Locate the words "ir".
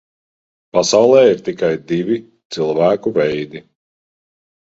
1.33-1.43